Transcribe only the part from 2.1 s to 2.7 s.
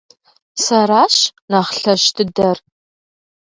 дыдэр!